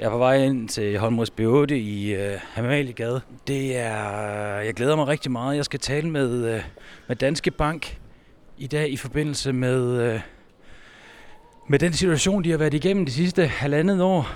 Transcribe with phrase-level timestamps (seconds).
[0.00, 3.20] Jeg er på vej ind til Holmrids B8 i øh, Amaliegade.
[3.46, 5.56] Det er, øh, jeg glæder mig rigtig meget.
[5.56, 6.62] Jeg skal tale med, øh,
[7.08, 7.98] med Danske Bank
[8.58, 10.20] i dag i forbindelse med, øh,
[11.68, 14.28] med den situation, de har været igennem de sidste halvandet år.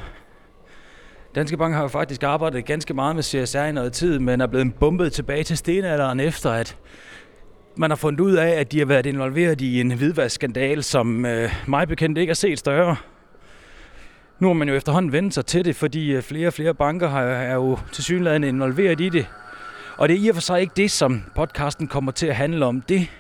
[1.35, 4.47] Danske Bank har jo faktisk arbejdet ganske meget med CSR i noget tid, men er
[4.47, 6.77] blevet bumpet tilbage til stenalderen efter, at
[7.77, 11.51] man har fundet ud af, at de har været involveret i en hvidvaskskandal, som øh,
[11.67, 12.97] mig bekendt ikke er set større.
[14.39, 17.09] Nu har man jo efterhånden vendt sig til det, fordi øh, flere og flere banker
[17.09, 19.27] har, er jo til synligheden involveret i det.
[19.97, 22.67] Og det er i og for sig ikke det, som podcasten kommer til at handle
[22.67, 22.81] om.
[22.81, 23.11] Det,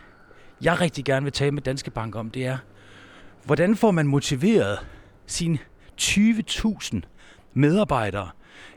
[0.62, 2.58] jeg rigtig gerne vil tale med Danske Bank om, det er,
[3.44, 4.78] hvordan får man motiveret
[5.26, 5.58] sine
[6.00, 7.00] 20.000
[7.54, 8.28] medarbejdere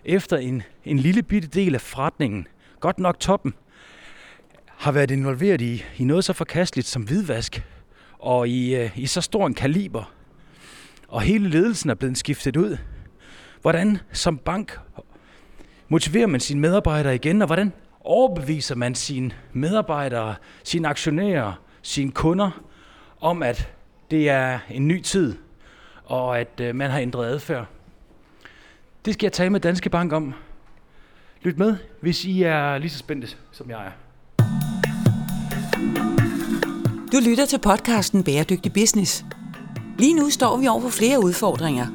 [0.06, 2.48] efter en, en lille bitte del af forretningen,
[2.80, 3.54] godt nok toppen,
[4.68, 7.64] har været involveret i, i noget så forkasteligt som hvidvask,
[8.20, 10.14] og i, øh, i så stor en kaliber,
[11.08, 12.78] og hele ledelsen er blevet skiftet ud.
[13.62, 14.80] Hvordan som bank
[15.90, 22.64] motiverer man sine medarbejdere igen, og hvordan overbeviser man sine medarbejdere, sine aktionærer, sine kunder
[23.22, 23.72] om, at
[24.12, 25.36] det er en ny tid,
[26.04, 27.66] og at øh, man har ændret adfærd.
[29.06, 30.34] Det skal jeg tale med Danske Bank om.
[31.42, 33.92] Lyt med, hvis I er lige så spændte, som jeg er.
[37.12, 39.26] Du lytter til podcasten Bæredygtig Business.
[40.00, 41.88] Lige nu står vi over for flere udfordringer.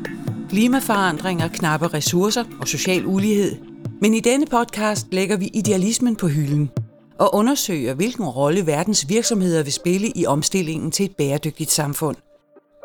[0.48, 3.56] Klimaforandringer, knappe ressourcer og social ulighed.
[4.00, 6.70] Men i denne podcast lægger vi idealismen på hylden
[7.18, 12.16] og undersøger, hvilken rolle verdens virksomheder vil spille i omstillingen til et bæredygtigt samfund.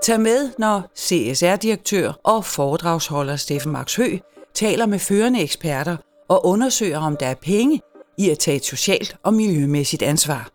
[0.04, 4.18] Tag med, når CSR-direktør og foredragsholder Steffen Max Hø
[4.54, 5.98] taler med førende eksperter
[6.30, 7.82] og undersøger, om der er penge
[8.18, 10.50] i at tage et socialt og miljømæssigt ansvar.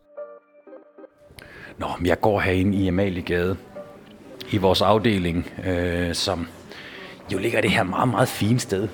[1.79, 3.57] Nå, jeg går herinde i Amaliegade
[4.53, 6.47] i vores afdeling, øh, som
[7.33, 8.89] jo ligger det her meget, meget fine sted.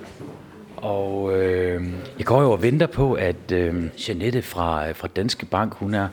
[0.77, 1.83] Og øh,
[2.19, 6.09] jeg går jo og venter på, at øh, Janette fra, fra Danske Bank, hun er,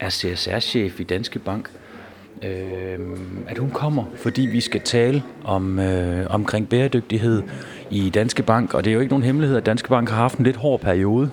[0.00, 1.70] er CSR-chef i Danske Bank,
[2.42, 2.98] øh,
[3.48, 7.42] at hun kommer, fordi vi skal tale om øh, omkring bæredygtighed
[7.90, 8.74] i Danske Bank.
[8.74, 10.80] Og det er jo ikke nogen hemmelighed, at Danske Bank har haft en lidt hård
[10.80, 11.30] periode.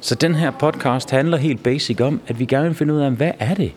[0.00, 3.10] Så den her podcast handler helt basic om, at vi gerne vil finde ud af,
[3.10, 3.72] hvad er det,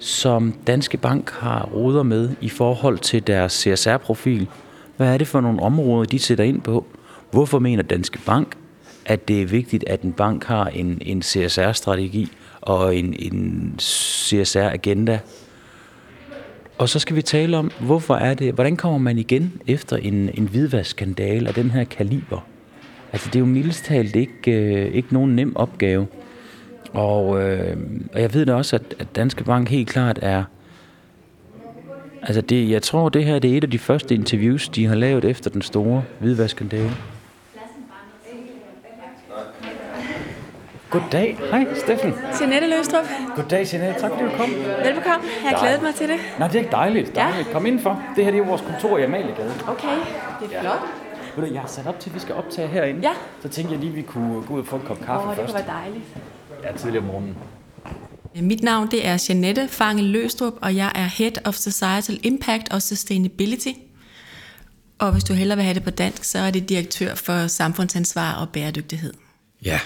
[0.00, 4.48] som Danske Bank har ruder med i forhold til deres CSR-profil.
[4.96, 6.86] Hvad er det for nogle områder, de sætter ind på?
[7.30, 8.56] Hvorfor mener Danske Bank,
[9.06, 12.28] at det er vigtigt, at en bank har en, en CSR-strategi
[12.60, 15.20] og en, en CSR-agenda?
[16.78, 20.30] Og så skal vi tale om, hvorfor er det, hvordan kommer man igen efter en,
[20.34, 22.46] en hvidvaskskandale af den her kaliber?
[23.12, 26.06] Altså det er jo mildest talt ikke, øh, ikke nogen nem opgave.
[26.92, 27.76] Og, øh,
[28.14, 30.44] og jeg ved da også, at, at Danske Bank helt klart er...
[32.22, 34.94] Altså det, jeg tror, det her det er et af de første interviews, de har
[34.94, 36.90] lavet efter den store hvidvaskskandale.
[40.90, 41.38] Goddag.
[41.50, 42.14] Hej, Steffen.
[42.40, 43.04] Jeanette Løstrup.
[43.36, 44.00] Goddag, Jeanette.
[44.00, 44.50] Tak fordi du kom.
[44.84, 45.26] Velbekomme.
[45.42, 46.16] Jeg har glædet mig til det.
[46.38, 47.14] Nej, det er dejligt.
[47.14, 47.46] dejligt.
[47.48, 47.52] Ja.
[47.52, 48.02] Kom indenfor.
[48.16, 49.52] Det her det er vores kontor i Amaliegade.
[49.68, 49.96] Okay,
[50.40, 50.80] det er flot.
[51.36, 53.00] Ved du, jeg har sat op til, at vi skal optage herinde.
[53.02, 53.12] Ja.
[53.42, 55.30] Så tænkte jeg lige, at vi kunne gå ud og få en kop kaffe Åh,
[55.30, 55.54] det først.
[55.54, 56.04] kunne være dejligt.
[56.62, 57.36] Ja, tidligere om morgenen.
[58.34, 62.82] Mit navn det er Jeanette Fange Løstrup, og jeg er Head of Societal Impact og
[62.82, 63.72] Sustainability.
[64.98, 68.34] Og hvis du hellere vil have det på dansk, så er det direktør for samfundsansvar
[68.34, 69.14] og bæredygtighed.
[69.64, 69.80] Ja.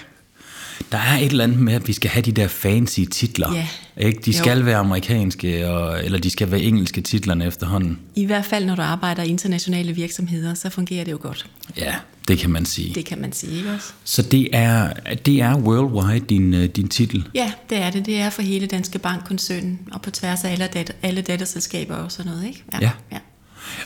[0.91, 3.53] Der er et eller andet med, at vi skal have de der fancy titler.
[3.53, 3.67] Ja.
[3.97, 4.21] Ikke?
[4.25, 4.37] De Jo.
[4.37, 7.99] skal være amerikanske, og, eller de skal være engelske titlerne efterhånden.
[8.15, 11.45] I hvert fald, når du arbejder i internationale virksomheder, så fungerer det jo godt.
[11.77, 11.95] Ja,
[12.27, 12.95] det kan man sige.
[12.95, 13.87] Det kan man sige, ikke også?
[14.03, 14.93] Så det er,
[15.25, 17.27] det er worldwide, din, øh, din titel.
[17.35, 18.05] Ja, det er det.
[18.05, 22.11] Det er for hele Danske Bank-koncernen, og på tværs af alle, dat- alle datterselskaber og
[22.11, 22.63] sådan noget, ikke?
[22.81, 22.89] Ja.
[23.11, 23.17] ja.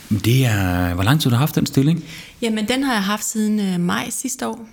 [0.10, 2.04] Men Det er, hvor lang tid har du haft den stilling?
[2.42, 4.70] Jamen, den har jeg haft siden øh, maj sidste år.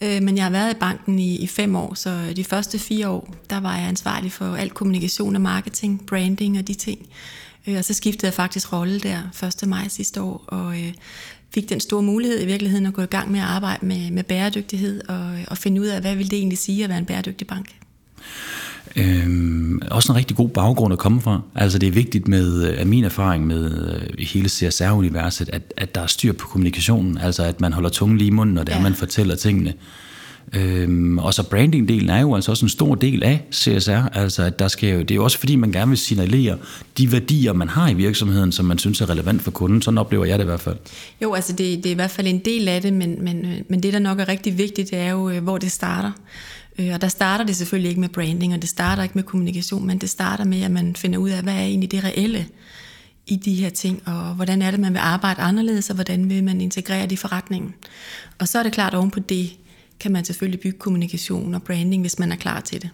[0.00, 3.08] Øh, men jeg har været i banken i, i fem år, så de første fire
[3.08, 7.08] år, der var jeg ansvarlig for al kommunikation og marketing, branding og de ting.
[7.66, 9.68] Øh, og så skiftede jeg faktisk rolle der 1.
[9.68, 10.92] maj sidste år, og øh,
[11.54, 14.24] fik den store mulighed i virkeligheden at gå i gang med at arbejde med, med
[14.24, 17.46] bæredygtighed og, og finde ud af, hvad vil det egentlig sige at være en bæredygtig
[17.46, 17.74] bank.
[18.96, 21.40] Øhm, også en rigtig god baggrund at komme fra.
[21.54, 26.00] Altså det er vigtigt med, af min erfaring med øh, hele CSR-universet, at, at der
[26.00, 28.76] er styr på kommunikationen, altså at man holder tungen lige i munden, når det er,
[28.76, 28.82] Ja.
[28.82, 29.72] man fortæller tingene.
[30.52, 34.58] Øhm, og så branding-delen er jo altså også en stor del af CSR, altså at
[34.58, 36.56] der skal jo, det er jo også fordi, man gerne vil signalere
[36.98, 39.82] de værdier, man har i virksomheden, som man synes er relevant for kunden.
[39.82, 40.76] Sådan oplever jeg det i hvert fald.
[41.22, 43.82] Jo, altså det, det er i hvert fald en del af det, men, men, men
[43.82, 46.10] det, der nok er rigtig vigtigt, det er jo, øh, hvor det starter.
[46.78, 49.86] Øh, og der starter det selvfølgelig ikke med branding, og det starter ikke med kommunikation,
[49.86, 52.46] men det starter med, at man finder ud af, hvad er egentlig det reelle
[53.26, 56.44] i de her ting, og hvordan er det, man vil arbejde anderledes, og hvordan vil
[56.44, 57.74] man integrere det i forretningen.
[58.38, 59.50] Og så er det klart, at oven på det
[60.00, 62.90] kan man selvfølgelig bygge kommunikation og branding, hvis man er klar til det.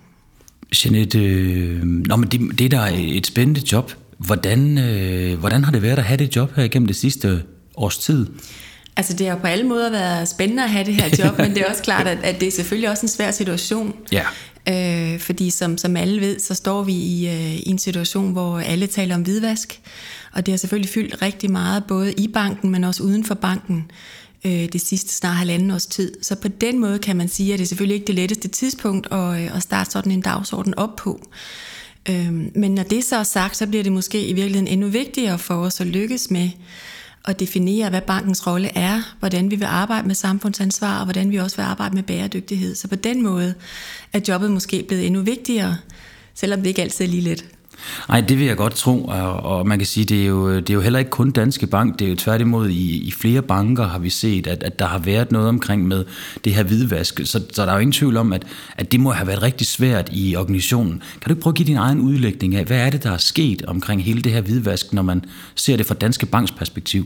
[0.85, 3.93] Jeanette, øh, nå, men det, det er da et spændende job.
[4.19, 7.43] Hvordan, øh, hvordan har det været at have det job her igennem det sidste
[7.77, 8.27] års tid?
[8.97, 11.63] Altså det har på alle måder været spændende at have det her job, men det
[11.63, 13.95] er også klart, at, at det er selvfølgelig også en svær situation.
[14.13, 14.25] Ja.
[14.69, 18.59] Øh, fordi som, som alle ved, så står vi i, øh, i en situation, hvor
[18.59, 19.81] alle taler om hvidvask.
[20.33, 23.91] Og det har selvfølgelig fyldt rigtig meget, både i banken, men også uden for banken
[24.45, 26.13] øh, det sidste snart halvanden års tid.
[26.23, 29.07] Så på den måde kan man sige, at det er selvfølgelig ikke det letteste tidspunkt
[29.13, 31.21] at, øh, at starte sådan en dagsorden op på.
[32.09, 35.39] Øh, men når det så er sagt, så bliver det måske i virkeligheden endnu vigtigere
[35.39, 36.51] for os at lykkes med
[37.25, 41.37] at definere, hvad bankens rolle er, hvordan vi vil arbejde med samfundsansvar, og hvordan vi
[41.37, 42.75] også vil arbejde med bæredygtighed.
[42.75, 43.55] Så på den måde
[44.13, 45.77] er jobbet måske blevet endnu vigtigere,
[46.35, 47.45] selvom det ikke altid er lige let.
[48.09, 49.05] Nej, det vil jeg godt tro,
[49.43, 51.99] og man kan sige, det er jo, det er jo heller ikke kun Danske Bank,
[51.99, 54.99] det er jo tværtimod i, i flere banker har vi set, at, at der har
[54.99, 56.05] været noget omkring med
[56.45, 58.45] det her hvidvask, så, så der er jo ingen tvivl om, at,
[58.77, 60.93] at det må have været rigtig svært i organisationen.
[60.93, 63.17] Kan du ikke prøve at give din egen udlægning af, hvad er det, der er
[63.17, 65.25] sket omkring hele det her hvidvask, når man
[65.55, 67.05] ser det fra Danske Banks perspektiv?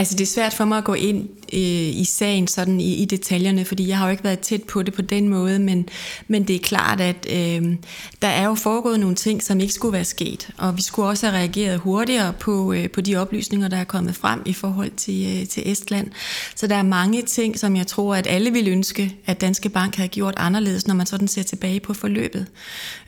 [0.00, 3.04] Altså det er svært for mig at gå ind øh, i sagen sådan i, i
[3.04, 5.88] detaljerne, fordi jeg har jo ikke været tæt på det på den måde, men,
[6.28, 7.76] men det er klart, at øh,
[8.22, 11.26] der er jo foregået nogle ting, som ikke skulle være sket, og vi skulle også
[11.26, 15.40] have reageret hurtigere på, øh, på de oplysninger, der er kommet frem i forhold til,
[15.40, 16.10] øh, til Estland.
[16.56, 19.96] Så der er mange ting, som jeg tror, at alle vil ønske, at Danske Bank
[19.96, 22.46] havde gjort anderledes, når man sådan ser tilbage på forløbet.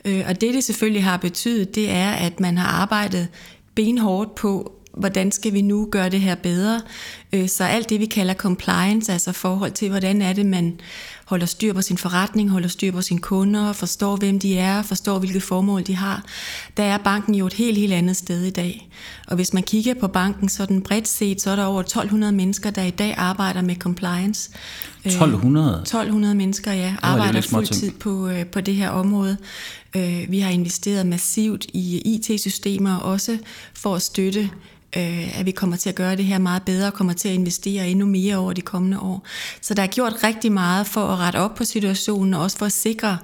[0.05, 3.27] Øh, og det, det selvfølgelig har betydet, det er, at man har arbejdet
[3.75, 6.81] benhårdt på hvordan skal vi nu gøre det her bedre?
[7.33, 10.79] Øh, så alt det, vi kalder compliance, altså forhold til, hvordan er det, man
[11.25, 15.19] holder styr på sin forretning, holder styr på sine kunder, forstår, hvem de er, forstår,
[15.19, 16.25] hvilket formål de har,
[16.77, 18.89] der er banken jo et helt, helt andet sted i dag.
[19.27, 22.69] Og hvis man kigger på banken sådan bredt set, så er der over 1200 mennesker,
[22.69, 24.49] der i dag arbejder med compliance.
[25.05, 25.81] 1200?
[25.81, 29.37] 1200 mennesker, ja, arbejder fuldtid på, øh, på det her område.
[29.95, 33.37] Øh, vi har investeret massivt i IT-systemer også
[33.73, 34.49] for at støtte
[34.97, 37.35] øh, at vi kommer til at gøre det her meget bedre, og kommer til at
[37.35, 39.25] investere endnu mere over de kommende år.
[39.61, 42.65] Så der er gjort rigtig meget for at rette op på situationen, og også for
[42.65, 43.17] at sikre,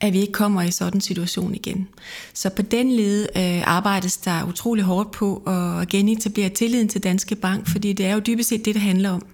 [0.00, 1.88] at vi ikke kommer i sådan en situation igen.
[2.34, 7.34] Så på den led øh, arbejdes der utrolig hårdt på at genetablere tilliden til Danske
[7.34, 9.26] Bank, fordi det er jo dybest set det, det handler om.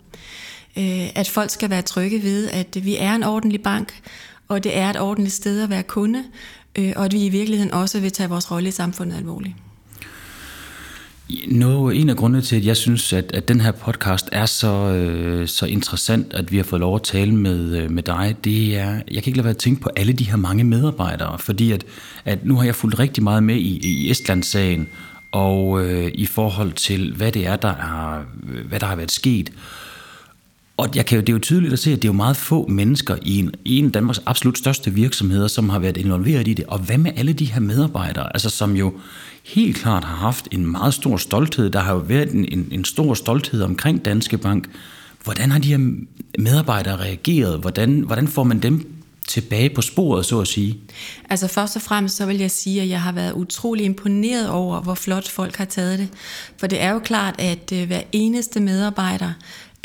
[0.78, 4.00] Øh, at folk skal være trygge ved, at vi er en ordentlig bank,
[4.48, 6.24] og det er et ordentligt sted at være kunde,
[6.76, 9.54] øh, og at vi i virkeligheden også vil tage vores rolle i samfundet alvorligt.
[11.48, 14.72] No, en af grundene til, at jeg synes, at, at den her podcast er så,
[14.72, 18.76] øh, så interessant, at vi har fået lov at tale med, øh, med dig, det
[18.76, 21.72] er, jeg kan ikke lade være at tænke på alle de her mange medarbejdere, fordi
[21.72, 21.84] at,
[22.24, 24.88] at nu har jeg fulgt rigtig meget med i, i Estland-sagen,
[25.32, 28.24] og øh, i forhold til, hvad det er, der har,
[28.68, 29.52] hvad der har været sket.
[30.78, 32.36] Og jeg kan jo, det er jo tydeligt at se, at det er jo meget
[32.36, 36.48] få mennesker i en, i en af Danmarks absolut største virksomheder, som har været involveret
[36.48, 36.64] i det.
[36.64, 38.92] Og hvad med alle de her medarbejdere, altså som jo
[39.44, 41.70] helt klart har haft en meget stor stolthed.
[41.70, 44.68] Der har jo været en, en, en stor stolthed omkring Danske Bank.
[45.24, 45.90] Hvordan har de her
[46.38, 47.60] medarbejdere reageret?
[47.60, 48.98] Hvordan, hvordan får man dem
[49.28, 50.78] tilbage på sporet, så at sige?
[51.30, 54.80] Altså først og fremmest så vil jeg sige, at jeg har været utrolig imponeret over,
[54.80, 56.08] hvor flot folk har taget det.
[56.56, 59.32] For det er jo klart, at øh, hver eneste medarbejder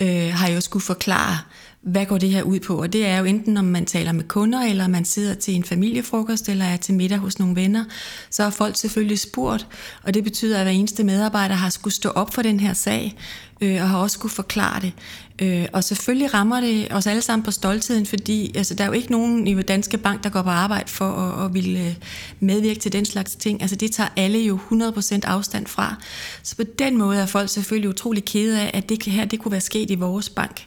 [0.01, 1.37] øh, har jo skulle forklare,
[1.83, 2.81] hvad går det her ud på?
[2.81, 5.63] Og det er jo enten, om man taler med kunder, eller man sidder til en
[5.63, 7.85] familiefrokost, eller er til middag hos nogle venner,
[8.29, 9.67] så er folk selvfølgelig spurgt,
[10.03, 13.15] og det betyder, at hver eneste medarbejder har skulle stå op for den her sag,
[13.61, 14.93] øh, og har også skulle forklare det.
[15.39, 18.93] Øh, og selvfølgelig rammer det os alle sammen på stoltheden, fordi altså, der er jo
[18.93, 21.95] ikke nogen i Danske Bank, der går på arbejde for at, at ville øh,
[22.39, 23.61] medvirke til den slags ting.
[23.61, 25.95] Altså det tager alle jo 100% afstand fra.
[26.43, 29.51] Så på den måde er folk selvfølgelig utrolig kede af, at det her det kunne
[29.51, 30.65] være sket i vores bank.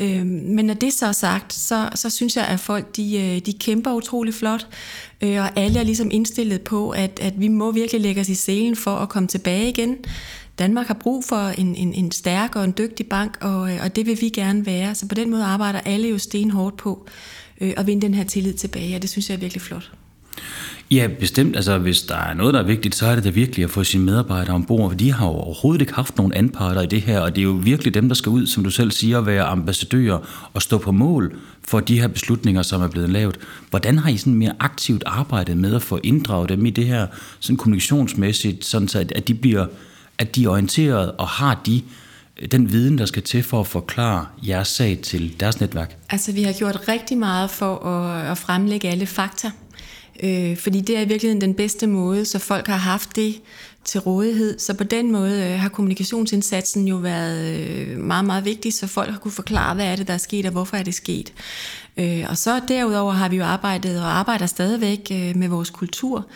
[0.00, 3.38] Øh, men når det så er sagt, så, så synes jeg, at folk de, øh,
[3.46, 4.66] de kæmper utrolig flot,
[5.20, 8.34] øh, og alle er ligesom indstillet på, at, at vi må virkelig lægge os i
[8.34, 9.96] selen for at komme tilbage igen.
[10.58, 13.96] Danmark har brug for en, en, en stærk og en dygtig bank, og, øh, og
[13.96, 14.94] det vil vi gerne være.
[14.94, 17.06] Så på den måde arbejder alle jo stenhårdt på
[17.60, 19.92] øh, at vinde den her tillid tilbage, og det synes jeg er virkelig flot.
[20.90, 21.56] Ja, bestemt.
[21.56, 23.84] Altså, hvis der er noget, der er vigtigt, så er det da virkelig at få
[23.84, 27.20] sine medarbejdere ombord, for de har jo overhovedet ikke haft nogen anparter i det her,
[27.20, 29.44] og det er jo virkelig dem, der skal ud, som du selv siger, at være
[29.44, 31.36] ambassadører og stå på mål
[31.68, 33.38] for de her beslutninger, som er blevet lavet.
[33.70, 37.06] Hvordan har I sådan mere aktivt arbejdet med at få inddraget dem i det her
[37.40, 39.66] sådan kommunikationsmæssigt, sådan så at de bliver
[40.20, 41.82] at de er orienteret og har de
[42.40, 45.96] øh, den viden, der skal til for at forklare jeres sag til deres netværk?
[46.10, 49.50] Altså, vi har gjort rigtig meget for at, at fremlægge alle fakta.
[50.22, 53.40] Øh, fordi det er i virkeligheden den bedste måde, så folk har haft det
[53.84, 54.58] til rådighed.
[54.58, 59.10] Så på den måde øh, har kommunikationsindsatsen jo været øh, meget, meget vigtig, så folk
[59.10, 61.32] har kunne forklare, hvad er det, der er sket, og hvorfor er det sket.
[62.00, 66.26] Øh, og så derudover har vi jo arbejdet og arbejder stadigvæk øh, med vores kultur.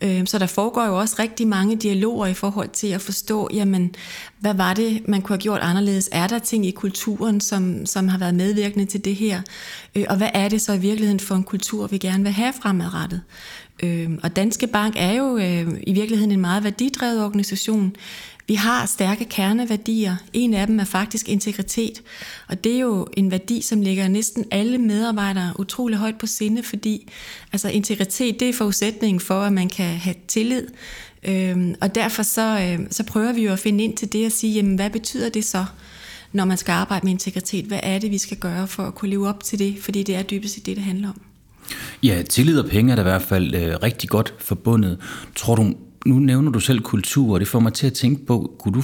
[0.00, 3.94] Øh, så der foregår jo også rigtig mange dialoger i forhold til at forstå, jamen,
[4.38, 6.08] hvad var det, man kunne have gjort anderledes?
[6.12, 9.42] Er der ting i kulturen, som, som har været medvirkende til det her?
[9.94, 12.52] Øh, og hvad er det så i virkeligheden for en kultur, vi gerne vil have
[12.62, 13.20] fremadrettet?
[13.82, 17.96] Øh, og Danske Bank er jo øh, i virkeligheden en meget værdidrevet organisation.
[18.50, 20.16] Vi har stærke kerneværdier.
[20.32, 22.02] En af dem er faktisk integritet.
[22.48, 26.62] Og det er jo en værdi, som ligger næsten alle medarbejdere utrolig højt på sinde,
[26.62, 27.08] fordi
[27.52, 30.66] altså, integritet det er forudsætningen for, at man kan have tillid.
[31.22, 34.32] Øhm, og derfor så, øh, så prøver vi jo at finde ind til det og
[34.32, 35.64] sige, jamen, hvad betyder det så,
[36.32, 37.64] når man skal arbejde med integritet?
[37.64, 39.76] Hvad er det, vi skal gøre for at kunne leve op til det?
[39.80, 41.29] Fordi det er dybest set det, det handler om.
[42.02, 44.98] Ja, tillid og penge er da i hvert fald øh, rigtig godt forbundet.
[45.36, 45.74] Tror du,
[46.06, 48.82] nu nævner du selv kultur, og det får mig til at tænke på, kunne du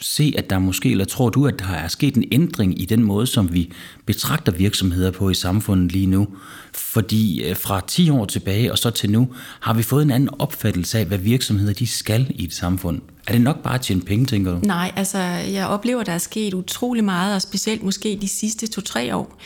[0.00, 3.04] se, at der måske, eller tror du, at der er sket en ændring i den
[3.04, 3.72] måde, som vi
[4.06, 6.28] betragter virksomheder på i samfundet lige nu?
[6.74, 9.28] Fordi øh, fra 10 år tilbage og så til nu,
[9.60, 13.00] har vi fået en anden opfattelse af, hvad virksomheder de skal i et samfund.
[13.26, 14.58] Er det nok bare at tjene penge, tænker du?
[14.62, 15.18] Nej, altså
[15.52, 19.40] jeg oplever, at der er sket utrolig meget, og specielt måske de sidste to-tre år.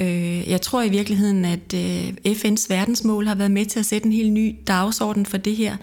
[0.00, 4.06] Øh, jeg tror i virkeligheden, at øh, FN's verdensmål har været med til at sætte
[4.06, 5.76] en helt ny dagsorden for det her,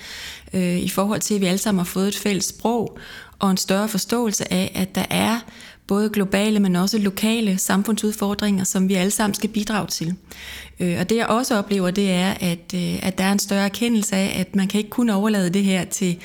[0.54, 2.98] øh, i forhold til, at vi alle sammen har fået et fælles sprog,
[3.40, 5.40] og en større forståelse af, at der er
[5.88, 10.16] både globale, men også lokale samfundsudfordringer, som vi alle sammen skal bidrage til.
[10.80, 13.66] Øh, og det jeg også oplever, det er, at, øh, at der er en større
[13.66, 16.18] erkendelse af, at man kan ikke kun overlade det her til,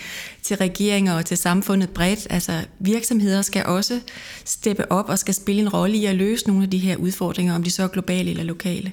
[0.42, 2.26] til regeringer og til samfundet bredt.
[2.30, 4.00] Altså virksomheder skal også
[4.44, 7.54] steppe op og skal spille en rolle i at løse nogle af de her udfordringer,
[7.54, 8.92] om de så er globale eller lokale.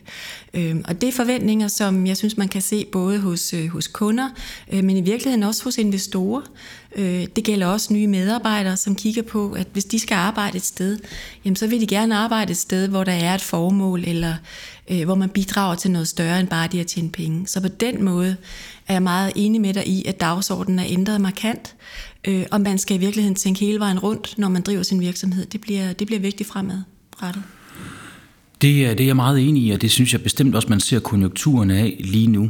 [0.53, 3.87] Øh, og det er forventninger, som jeg synes, man kan se både hos, øh, hos
[3.87, 4.29] kunder,
[4.71, 6.41] øh, men i virkeligheden også hos investorer.
[6.95, 10.65] Øh, det gælder også nye medarbejdere, som kigger på, at hvis de skal arbejde et
[10.65, 10.99] sted,
[11.45, 14.33] jamen så vil de gerne arbejde et sted, hvor der er et formål, eller
[14.89, 17.47] øh, hvor man bidrager til noget større end bare det at tjene penge.
[17.47, 18.35] Så på den måde
[18.89, 21.75] er jeg meget enig med dig i, at dagsordenen er ændret markant,
[22.27, 25.45] øh, og man skal i virkeligheden tænke hele vejen rundt, når man driver sin virksomhed.
[25.45, 27.43] Det bliver, det bliver vigtigt fremadrettet.
[28.61, 30.79] Det er, det er jeg meget enig i, og det synes jeg bestemt også, man
[30.79, 32.49] ser konjunkturen af lige nu.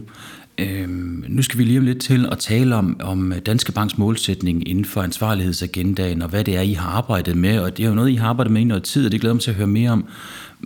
[0.58, 4.68] Øhm, nu skal vi lige om lidt til at tale om, om Danske Banks målsætning
[4.70, 7.60] inden for ansvarlighedsagendaen, og hvad det er, I har arbejdet med.
[7.60, 9.34] Og det er jo noget, I har arbejdet med i noget tid, og det glæder
[9.34, 10.06] mig til at høre mere om.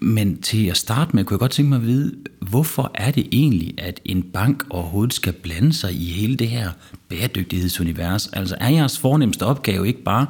[0.01, 3.27] Men til at starte med, kunne jeg godt tænke mig at vide, hvorfor er det
[3.31, 6.71] egentlig, at en bank overhovedet skal blande sig i hele det her
[7.09, 8.27] bæredygtighedsunivers?
[8.27, 10.27] Altså er jeres fornemmeste opgave ikke bare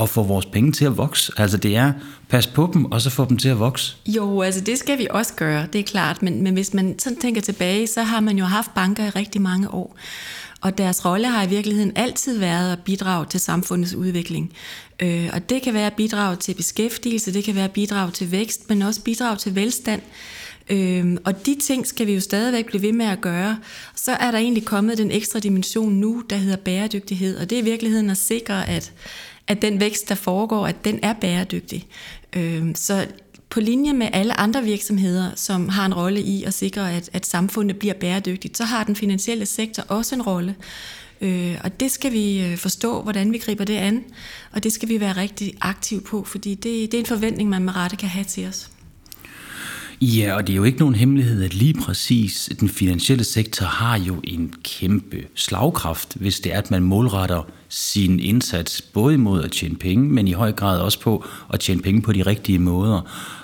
[0.00, 1.32] at få vores penge til at vokse?
[1.36, 1.92] Altså det er,
[2.28, 3.96] pas på dem, og så få dem til at vokse?
[4.06, 6.22] Jo, altså det skal vi også gøre, det er klart.
[6.22, 9.42] Men, men hvis man sådan tænker tilbage, så har man jo haft banker i rigtig
[9.42, 9.96] mange år.
[10.62, 14.52] Og deres rolle har i virkeligheden altid været at bidrage til samfundets udvikling.
[15.00, 18.30] Øh, og det kan være at bidrage til beskæftigelse, det kan være at bidrage til
[18.30, 20.02] vækst, men også bidrage til velstand.
[20.70, 23.58] Øh, og de ting skal vi jo stadigvæk blive ved med at gøre.
[23.94, 27.62] Så er der egentlig kommet den ekstra dimension nu, der hedder bæredygtighed, og det er
[27.62, 28.92] i virkeligheden at sikre, at,
[29.46, 31.86] at den vækst, der foregår, at den er bæredygtig.
[32.32, 33.06] Øh, så
[33.52, 37.26] på linje med alle andre virksomheder, som har en rolle i at sikre, at, at
[37.26, 40.54] samfundet bliver bæredygtigt, så har den finansielle sektor også en rolle.
[41.20, 44.04] Øh, og det skal vi øh, forstå, hvordan vi griber det an,
[44.52, 47.64] og det skal vi være rigtig aktive på, fordi det, det er en forventning, man
[47.64, 48.70] med rette kan have til os.
[50.04, 53.98] Ja, og det er jo ikke nogen hemmelighed, at lige præcis den finansielle sektor har
[53.98, 59.52] jo en kæmpe slagkraft, hvis det er, at man målretter sin indsats både imod at
[59.52, 63.00] tjene penge, men i høj grad også på at tjene penge på de rigtige måder.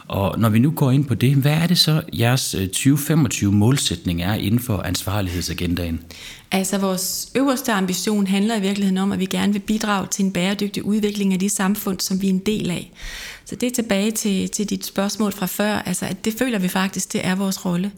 [0.09, 4.23] Og når vi nu går ind på det, hvad er det så, jeres øh, 2025-målsætning
[4.23, 6.00] er inden for ansvarlighedsagendaen?
[6.50, 10.33] Altså vores øverste ambition handler i virkeligheden om, at vi gerne vil bidrage til en
[10.33, 12.93] bæredygtig udvikling af de samfund, som vi er en del af.
[13.45, 16.69] Så det er tilbage til, til dit spørgsmål fra før, altså at det føler vi
[16.69, 17.93] faktisk, det er vores rolle.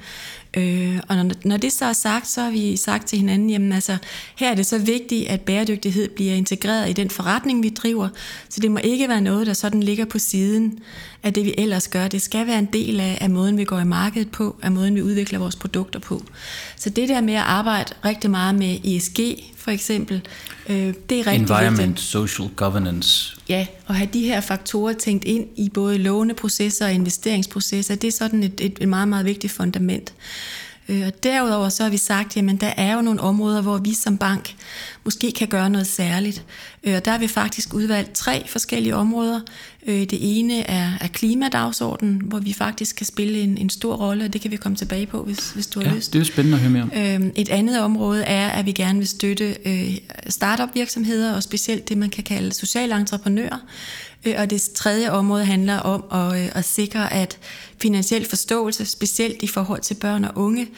[0.57, 3.73] Øh, og når, når det så er sagt, så har vi sagt til hinanden, jamen
[3.73, 3.97] altså,
[4.37, 8.09] her er det så vigtigt, at bæredygtighed bliver integreret i den forretning, vi driver,
[8.49, 10.79] så det må ikke være noget, der sådan ligger på siden
[11.23, 12.09] af det, vi ellers gør.
[12.09, 14.95] Det skal være en del af, af måden, vi går i markedet på, af måden,
[14.95, 16.23] vi udvikler vores produkter på.
[16.77, 19.21] Så det der med at arbejde rigtig meget med ESG,
[19.61, 20.23] for eksempel,
[20.69, 22.01] øh, det er rigtig Environment, vigtigt.
[22.01, 23.37] social governance.
[23.49, 28.13] Ja, og have de her faktorer tænkt ind i både låneprocesser og investeringsprocesser, det er
[28.13, 30.13] sådan et, et, et meget, meget vigtigt fundament.
[30.89, 33.95] Øh, og derudover så har vi sagt, jamen der er jo nogle områder, hvor vi
[33.95, 34.55] som bank
[35.05, 36.45] måske kan gøre noget særligt.
[36.85, 39.41] Øh, og der har vi faktisk udvalgt tre forskellige områder.
[39.87, 44.25] Øh, det ene er, er klimadagsordenen, hvor vi faktisk kan spille en, en stor rolle,
[44.25, 46.13] og det kan vi komme tilbage på, hvis, hvis du har ja, lyst.
[46.13, 46.93] det er spændende at høre mere om.
[46.97, 49.57] Øhm, et andet område er, at vi gerne vil støtte
[50.29, 53.59] startup virksomheder, og specielt det, man kan kalde sociale entreprenører.
[54.39, 57.39] Og det tredje område handler om at, at sikre, at
[57.83, 60.69] finansiel forståelse, specielt i forhold til børn og unge,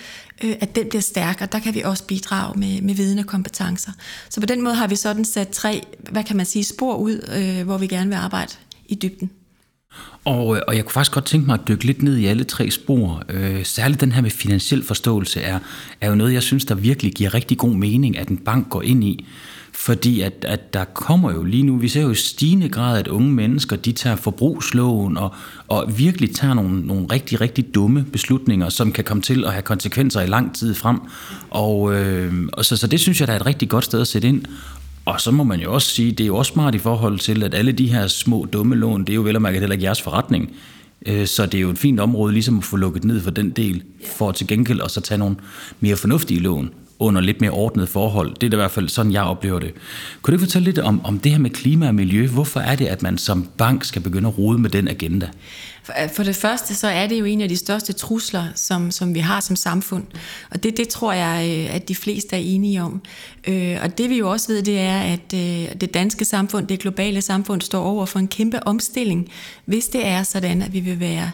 [0.41, 1.49] at den bliver stærkere.
[1.53, 3.93] Der kan vi også bidrage med, med viden og kompetencer.
[4.29, 7.65] Så på den måde har vi sådan sat tre, hvad kan man sige, spor ud,
[7.65, 8.53] hvor vi gerne vil arbejde
[8.93, 9.31] i dybden.
[10.25, 12.45] Og, øh, og jeg kunne faktisk godt tænke mig at dykke lidt ned i alle
[12.45, 13.23] tre spor.
[13.29, 15.59] Øh, særligt den her med finansiel forståelse er,
[16.01, 18.83] er jo noget, jeg synes, der virkelig giver rigtig god mening, at en bank går
[18.83, 19.27] ind i.
[19.75, 23.09] Fordi at, at der kommer jo lige nu, vi ser jo i stigende grad, at
[23.09, 25.35] unge mennesker, de tager forbrugslån og,
[25.69, 29.63] og virkelig tager nogle, nogle rigtig, rigtig dumme beslutninger, som kan komme til at have
[29.63, 31.01] konsekvenser i lang tid frem.
[31.51, 34.09] Og, øh, og så, så det synes jeg, der er et rigtig godt sted at
[34.09, 34.45] sætte ind.
[35.05, 37.43] Og så må man jo også sige, det er jo også smart i forhold til,
[37.43, 39.85] at alle de her små dumme lån, det er jo vel og mærke heller ikke
[39.85, 40.57] jeres forretning.
[41.07, 43.51] Øh, så det er jo et fint område ligesom at få lukket ned for den
[43.51, 43.83] del,
[44.17, 45.37] for til gengæld at så tage nogle
[45.81, 46.71] mere fornuftige lån
[47.03, 48.35] under lidt mere ordnet forhold.
[48.35, 49.75] Det er da i hvert fald sådan, jeg oplever det.
[50.23, 52.29] Kunne du fortælle lidt om, om det her med klima og miljø?
[52.29, 55.29] Hvorfor er det, at man som bank skal begynde at rode med den agenda?
[55.85, 59.15] For øh, det første, så er det jo en af de største trusler, som, som
[59.15, 60.05] vi har som samfund.
[60.51, 63.03] Og det, det tror jeg, øh, at de fleste er enige om.
[63.49, 66.81] Øh, og det vi jo også ved, det er, at øh, det danske samfund, det
[66.81, 69.29] globale samfund, står over for en kæmpe omstilling,
[69.65, 71.31] hvis det er sådan, at vi vil være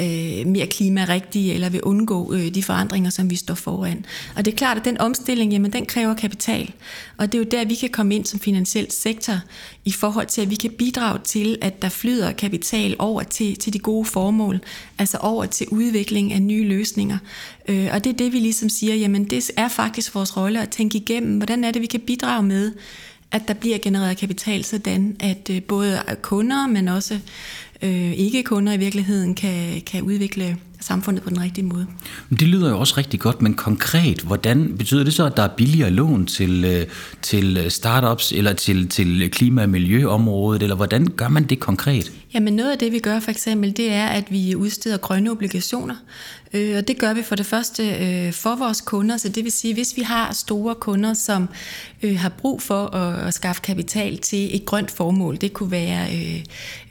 [0.00, 4.04] øh, mere klimarigtige, eller vil undgå øh, de forandringer, som vi står foran.
[4.36, 6.70] Og det er klart, at den omstilling, jamen, den kræver kapital.
[7.16, 9.40] Og det er jo der, vi kan komme ind som finansiel sektor,
[9.84, 13.72] i forhold til, at vi kan bidrage til, at der flyder kapital over til, til
[13.72, 14.60] de gode formål,
[14.98, 17.18] altså over til udvikling af nye løsninger.
[17.68, 20.68] Øh, og det er det, vi ligesom siger, jamen det er faktisk vores rolle at
[20.68, 22.72] tænke igennem, hvordan er det, vi kan bidrage med,
[23.34, 27.18] at der bliver genereret kapital, sådan at øh, både kunder, men også
[27.82, 31.86] øh, ikke-kunder i virkeligheden kan, kan udvikle samfundet på den rigtige måde.
[32.28, 35.42] Men det lyder jo også rigtig godt, men konkret, hvordan betyder det så, at der
[35.42, 36.86] er billigere lån til, øh,
[37.22, 42.12] til startups eller til, til klima- og miljøområdet, eller hvordan gør man det konkret?
[42.34, 45.94] Jamen noget af det, vi gør for eksempel, det er, at vi udsteder grønne obligationer,
[46.52, 49.52] øh, og det gør vi for det første øh, for vores kunder, så det vil
[49.52, 51.48] sige, hvis vi har store kunder, som
[52.02, 56.06] har brug for at, skaffe kapital til et grønt formål, det kunne være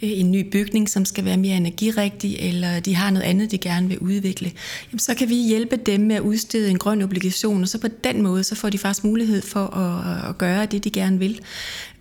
[0.01, 3.82] en ny bygning, som skal være mere energirigtig, eller de har noget andet, de gerne
[3.83, 4.51] gerne vil udvikle,
[4.91, 7.87] jamen så kan vi hjælpe dem med at udstede en grøn obligation, og så på
[8.03, 11.41] den måde, så får de faktisk mulighed for at, at gøre det, de gerne vil.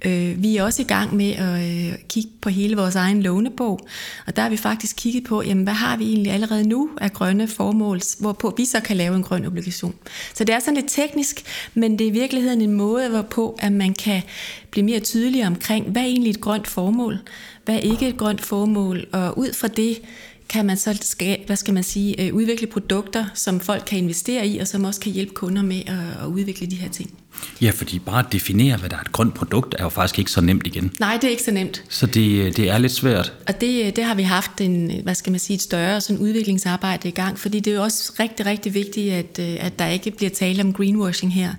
[0.05, 3.81] Øh, vi er også i gang med at øh, kigge på hele vores egen lånebog,
[4.27, 7.13] og der har vi faktisk kigget på, jamen, hvad har vi egentlig allerede nu af
[7.13, 9.95] grønne formål, hvorpå vi så kan lave en grøn obligation.
[10.35, 11.43] Så det er sådan lidt teknisk,
[11.75, 14.23] men det er i virkeligheden en måde, hvorpå at man kan
[14.71, 17.19] blive mere tydelig omkring, hvad er egentlig et grønt formål,
[17.65, 19.99] hvad er ikke et grønt formål, og ud fra det
[20.49, 24.47] kan man så skabe, hvad skal man sige, øh, udvikle produkter, som folk kan investere
[24.47, 27.15] i, og som også kan hjælpe kunder med at, at udvikle de her ting.
[27.61, 30.31] Ja, fordi bare at definere, hvad der er et grønt produkt, er jo faktisk ikke
[30.31, 30.93] så nemt igen.
[31.01, 31.85] Nej, det er ikke så nemt.
[31.89, 33.33] Så det, det er lidt svært.
[33.49, 37.09] Og det, det har vi haft en, hvad skal man sige, et større sådan udviklingsarbejde
[37.09, 40.11] i gang, fordi det er jo også rigtig, rigtig vigtigt, at, øh, at der ikke
[40.11, 41.55] bliver tale om greenwashing her.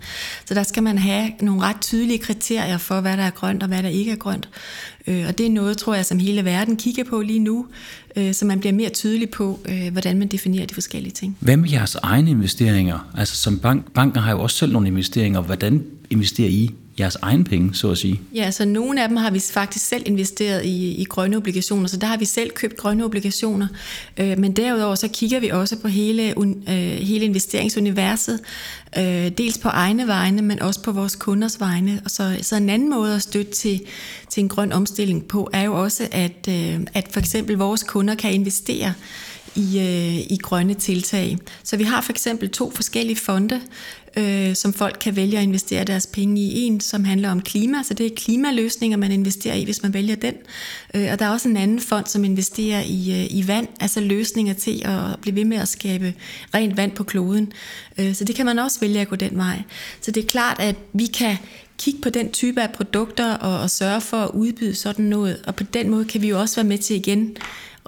[0.46, 3.68] Så der skal man have nogle ret tydelige kriterier for, hvad der er grønt og
[3.68, 4.50] hvad der ikke er grønt.
[5.08, 7.66] Øh, og det er noget, tror jeg, som hele verden kigger på lige nu,
[8.16, 11.38] øh, så man bliver mere tydelig på, øh, hvordan man definerer de forskellige ting.
[11.40, 13.10] Hvad med jeres egne investeringer?
[13.18, 15.42] Altså som bank, banken har jo også selv nogle investeringer.
[15.42, 18.22] Hvordan investerer I jeres egen penge, så at sige?
[18.36, 21.98] Ja, så nogle af dem har vi faktisk selv investeret i, i grønne obligationer, så
[21.98, 23.68] der har vi selv købt grønne obligationer.
[24.18, 28.40] Øh, men derudover så kigger vi også på hele, øh, hele investeringsuniverset,
[28.98, 32.02] øh, dels på egne vegne, men også på vores kunders vegne.
[32.06, 33.82] Og så, så en anden måde at støtte til,
[34.30, 38.16] til en grøn omstilling på, er jo også, at, øh, at for eksempel vores kunder
[38.16, 38.94] kan investere
[39.56, 41.38] i, øh, i grønne tiltag.
[41.64, 43.62] Så vi har for eksempel to forskellige fonde,
[44.18, 46.62] øh, som folk kan vælge at investere deres penge i.
[46.62, 50.16] En, som handler om klima, så det er klimaløsninger, man investerer i, hvis man vælger
[50.16, 50.34] den.
[50.94, 54.00] Øh, og der er også en anden fond, som investerer i, øh, i vand, altså
[54.00, 56.14] løsninger til at blive ved med at skabe
[56.54, 57.52] rent vand på kloden.
[57.98, 59.62] Øh, så det kan man også vælge at gå den vej.
[60.02, 61.38] Så det er klart, at vi kan
[61.78, 65.42] kigge på den type af produkter og, og sørge for at udbyde sådan noget.
[65.48, 67.38] Og på den måde kan vi jo også være med til igen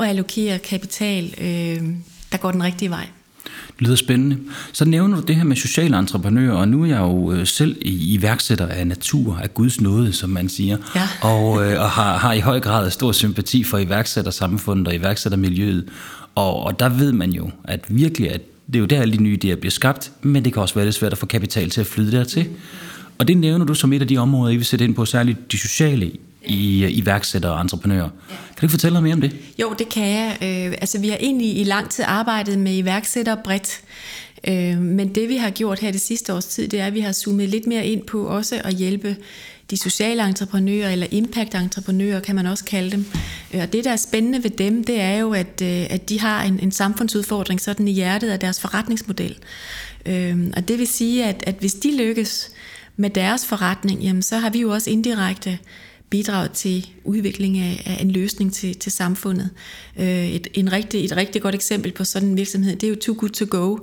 [0.01, 1.83] at allokere kapital, øh,
[2.31, 3.07] der går den rigtige vej.
[3.45, 4.37] Det lyder spændende.
[4.73, 7.75] Så nævner du det her med sociale entreprenører, og nu er jeg jo øh, selv
[7.81, 11.07] iværksætter af natur, af Guds nåde, som man siger, ja.
[11.21, 15.89] og, øh, og har, har i høj grad stor sympati for iværksættersamfundet og iværksættermiljøet.
[16.35, 19.23] Og, og der ved man jo, at virkelig, at det er jo der, alle de
[19.23, 21.81] nye idéer bliver skabt, men det kan også være lidt svært at få kapital til
[21.81, 22.47] at flyde dertil.
[23.17, 25.51] Og det nævner du som et af de områder, I vil sætte ind på, særligt
[25.51, 26.11] de sociale
[26.47, 28.09] i iværksættere og entreprenører.
[28.57, 29.35] Kan du fortælle noget mere om det?
[29.61, 30.37] Jo, det kan jeg.
[30.41, 33.81] Øh, altså, vi har egentlig i lang tid arbejdet med iværksættere bredt.
[34.47, 36.99] Øh, men det vi har gjort her det sidste års tid, det er, at vi
[36.99, 39.15] har zoomet lidt mere ind på også at hjælpe
[39.69, 43.05] de sociale entreprenører, eller impact-entreprenører kan man også kalde dem.
[43.53, 46.19] Øh, og det, der er spændende ved dem, det er jo, at, øh, at de
[46.19, 49.37] har en, en samfundsudfordring sådan i hjertet af deres forretningsmodel.
[50.05, 52.49] Øh, og det vil sige, at, at hvis de lykkes
[52.97, 55.59] med deres forretning, jamen, så har vi jo også indirekte
[56.09, 59.49] bidraget til udvikling af, af en løsning til, til samfundet.
[59.99, 62.95] Øh, et, en rigtig, et rigtig godt eksempel på sådan en virksomhed, det er jo
[62.95, 63.77] Too Good To Go,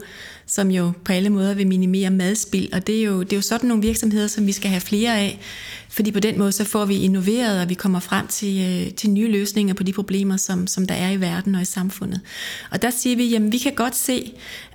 [0.47, 2.73] som jo på alle måder vil minimere madspild.
[2.73, 5.19] Og det er, jo, det er jo sådan nogle virksomheder, som vi skal have flere
[5.19, 5.41] af,
[5.89, 9.11] fordi på den måde så får vi innoveret, og vi kommer frem til, øh, til
[9.11, 12.21] nye løsninger på de problemer, som, som der er i verden og i samfundet.
[12.71, 14.33] Og der siger vi, jamen vi kan godt se,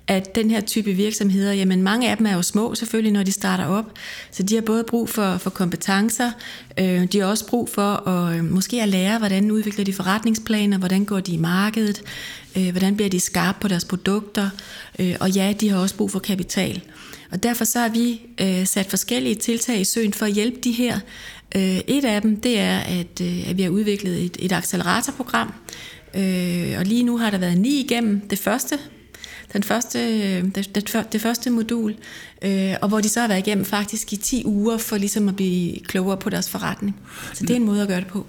[0.07, 3.31] at den her type virksomheder, jamen mange af dem er jo små selvfølgelig, når de
[3.31, 3.85] starter op,
[4.31, 6.31] så de har både brug for, for kompetencer,
[6.79, 10.77] øh, de har også brug for at øh, måske at lære, hvordan udvikler de forretningsplaner,
[10.77, 12.01] hvordan går de i markedet,
[12.57, 14.49] øh, hvordan bliver de skarpe på deres produkter,
[14.99, 16.81] øh, og ja, de har også brug for kapital.
[17.31, 20.71] Og derfor så har vi øh, sat forskellige tiltag i søen for at hjælpe de
[20.71, 20.99] her.
[21.55, 25.53] Øh, et af dem, det er, at, øh, at vi har udviklet et, et acceleratorprogram,
[26.15, 28.79] øh, og lige nu har der været ni igennem det første
[29.53, 29.99] den første,
[30.41, 31.95] det, det, det første modul,
[32.41, 35.35] øh, og hvor de så har været igennem faktisk i 10 uger for ligesom at
[35.35, 36.95] blive klogere på deres forretning.
[37.33, 38.25] Så det er en måde at gøre det på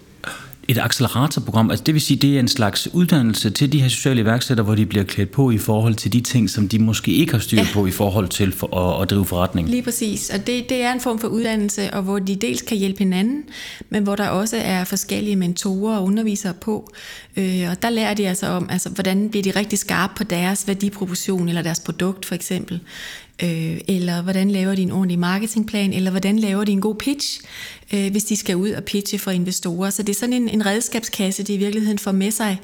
[0.68, 4.20] et acceleratorprogram, altså det vil sige, det er en slags uddannelse til de her sociale
[4.20, 7.32] iværksættere, hvor de bliver klædt på i forhold til de ting, som de måske ikke
[7.32, 7.66] har styr ja.
[7.72, 9.68] på i forhold til for at, at drive forretning.
[9.68, 12.76] Lige præcis, og det, det er en form for uddannelse, og hvor de dels kan
[12.76, 13.44] hjælpe hinanden,
[13.90, 16.92] men hvor der også er forskellige mentorer og undervisere på,
[17.36, 20.68] øh, og der lærer de altså om, altså, hvordan bliver de rigtig skarpe på deres
[20.68, 22.80] værdiproportion eller deres produkt for eksempel
[23.42, 27.40] øh, eller hvordan laver de en ordentlig marketingplan, eller hvordan laver de en god pitch,
[27.94, 29.90] øh, hvis de skal ud og pitche for investorer.
[29.90, 32.60] Så det er sådan en, en redskabskasse, de i virkeligheden får med sig,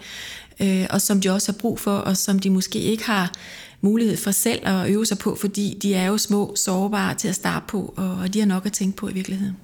[0.61, 3.33] øh, og som de også har brug for, og som de måske ikke har
[3.81, 7.35] mulighed for selv at øve sig på, fordi de er jo små, sårbare til at
[7.35, 9.57] starte på, og, og de har nok at tænke på i virkeligheden.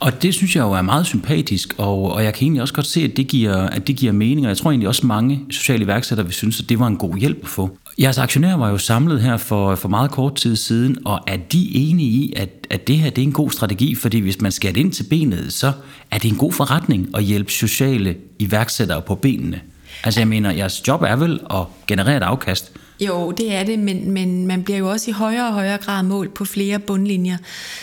[0.00, 2.86] Og det synes jeg jo er meget sympatisk, og, og jeg kan egentlig også godt
[2.86, 5.84] se, at det, giver, at det giver mening, og jeg tror egentlig også mange sociale
[5.84, 7.78] iværksættere vil synes, at det var en god hjælp at få.
[7.98, 11.74] Jeres aktionærer var jo samlet her for, for meget kort tid siden, og er de
[11.74, 13.94] enige i, at, at det her det er en god strategi?
[13.94, 15.72] Fordi hvis man skærer ind til benet, så
[16.10, 19.60] er det en god forretning at hjælpe sociale iværksættere på benene.
[20.04, 23.78] Altså jeg mener, jeres job er vel at generere et afkast, jo, det er det,
[23.78, 27.36] men, men man bliver jo også i højere og højere grad målt på flere bundlinjer.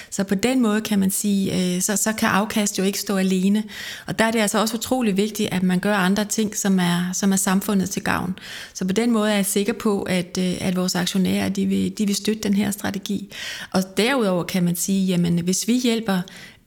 [0.09, 3.17] Så på den måde kan man sige, øh, så, så kan afkast jo ikke stå
[3.17, 3.63] alene.
[4.07, 7.09] Og der er det altså også utrolig vigtigt, at man gør andre ting, som er,
[7.13, 8.39] som er samfundet til gavn.
[8.73, 11.97] Så på den måde er jeg sikker på, at, øh, at vores aktionærer de vil,
[11.97, 13.33] de vil støtte den her strategi.
[13.71, 16.21] Og derudover kan man sige, jamen hvis vi hjælper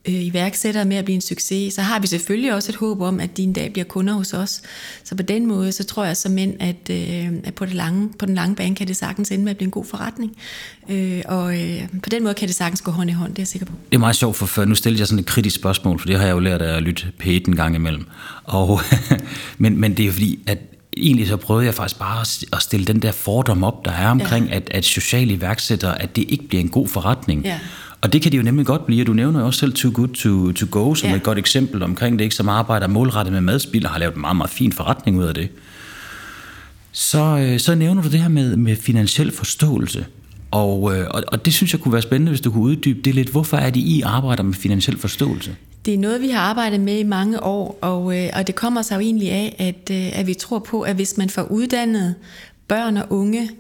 [0.09, 3.21] øh, iværksættere med at blive en succes, så har vi selvfølgelig også et håb om,
[3.21, 4.63] at de en dag bliver kunder hos os.
[5.05, 8.09] Så på den måde, så tror jeg som mænd, at, øh, at på, det lange,
[8.19, 10.37] på den lange bane kan det sagtens ende med at blive en god forretning.
[10.89, 13.43] Øh, og øh, på den måde kan det sagtens gå hånd i hånd, det er
[13.43, 13.73] jeg sikker på.
[13.91, 16.19] Det er meget sjovt, for før nu stillede jeg sådan et kritisk spørgsmål, for det
[16.19, 18.07] har jeg jo lært af at lytte p en gang imellem.
[18.45, 18.81] Og,
[19.59, 20.59] men, men det er fordi, at
[20.97, 22.21] egentlig så prøvede jeg faktisk bare
[22.53, 24.57] at stille den der fordom op, der er omkring, ja.
[24.57, 27.45] at, at sociale iværksættere, at det ikke bliver en god forretning.
[27.45, 27.59] Ja.
[28.01, 29.93] Og det kan de jo nemlig godt blive, og du nævner jo også selv Too
[29.95, 31.17] Good To, to Go som ja.
[31.17, 34.21] et godt eksempel omkring det, ikke, som arbejder målrettet med madspil og har lavet en
[34.21, 35.49] meget, meget fin forretning ud af det.
[36.93, 40.07] Så, øh, så nævner du det her med, med finansiel forståelse.
[40.51, 43.15] Og, øh, og, og det synes jeg kunne være spændende, hvis du kunne uddybe det
[43.15, 43.29] lidt.
[43.29, 45.57] Hvorfor er det, I arbejder med finansiel forståelse?
[45.85, 48.83] Det er noget, vi har arbejdet med i mange år, og, øh, og det kommer
[48.83, 52.15] sig jo egentlig af, at, at vi tror på, at hvis man får uddannet
[52.69, 53.51] børn og unge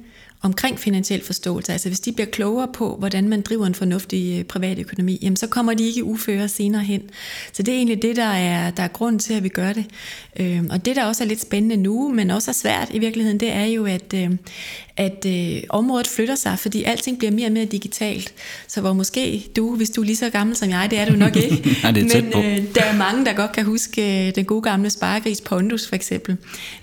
[0.42, 4.44] omkring finansiel forståelse, altså hvis de bliver klogere på, hvordan man driver en fornuftig øh,
[4.44, 7.02] privatøkonomi, jamen så kommer de ikke uføre senere hen.
[7.52, 9.84] Så det er egentlig det, der er, der er grund til, at vi gør det.
[10.40, 13.40] Øh, og det, der også er lidt spændende nu, men også er svært i virkeligheden,
[13.40, 14.30] det er jo, at, øh,
[14.96, 18.34] at øh, området flytter sig, fordi alting bliver mere og mere digitalt.
[18.68, 21.16] Så hvor måske du, hvis du er lige så gammel som jeg, det er du
[21.16, 24.34] nok ikke, Nej, det er men øh, der er mange, der godt kan huske øh,
[24.34, 26.36] den gode gamle sparegris Pondus for eksempel.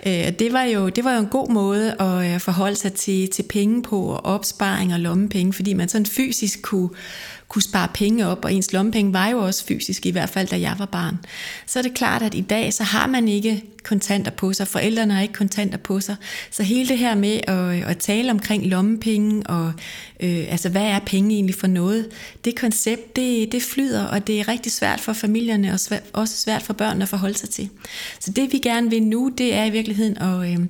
[0.06, 3.30] Øh, det, var jo, det var jo en god måde at øh, forholde sig til,
[3.30, 6.90] til penge på, og opsparing og lommepenge, fordi man sådan fysisk kunne
[7.48, 10.60] kunne spare penge op, og ens lommepenge var jo også fysisk, i hvert fald da
[10.60, 11.18] jeg var barn.
[11.66, 15.14] Så er det klart, at i dag, så har man ikke kontanter på sig, forældrene
[15.14, 16.16] har ikke kontanter på sig,
[16.52, 19.74] så hele det her med at, at tale omkring lommepenge, og
[20.20, 22.10] øh, altså hvad er penge egentlig for noget,
[22.46, 26.38] det koncept, det, det flyder, og det er rigtig svært for familierne, og svært, også
[26.38, 27.70] svært for børnene at forholde sig til.
[28.20, 30.66] Så det vi gerne vil nu, det er i virkeligheden at, øh,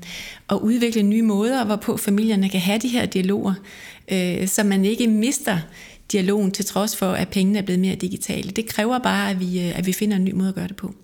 [0.50, 3.54] at udvikle nye måder, hvorpå familierne kan have de her dialoger,
[4.12, 5.60] øh, så man ikke mister
[6.12, 8.52] dialogen til trods for, at pengene er blevet mere digitale.
[8.52, 10.76] Det kræver bare, at vi, øh, at vi finder en ny måde at gøre det
[10.76, 10.96] på.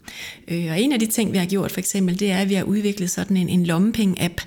[0.48, 2.54] Øh, og en af de ting, vi har gjort for eksempel, det er, at vi
[2.54, 4.42] har udviklet sådan en, en lommepenge-app.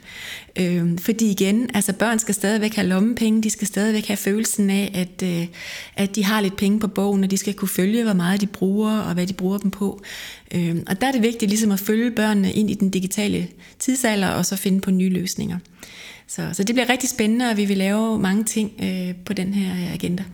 [0.59, 4.90] Øhm, fordi igen, altså børn skal stadigvæk have lommepenge, de skal stadigvæk have følelsen af,
[4.95, 5.47] at, øh,
[5.97, 8.47] at de har lidt penge på bogen, og de skal kunne følge, hvor meget de
[8.47, 10.03] bruger, og hvad de bruger dem på.
[10.55, 14.29] Øhm, og der er det vigtigt ligesom at følge børnene ind i den digitale tidsalder,
[14.29, 15.59] og så finde på nye løsninger.
[16.29, 19.55] Så, så det bliver rigtig spændende, og vi vil lave mange ting øh, på den
[19.55, 20.25] her agenda.